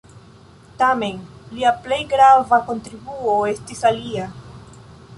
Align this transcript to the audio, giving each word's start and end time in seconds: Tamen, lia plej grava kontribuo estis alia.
Tamen, 0.79 1.19
lia 1.59 1.75
plej 1.85 2.01
grava 2.15 2.61
kontribuo 2.73 3.39
estis 3.55 3.89
alia. 3.95 4.31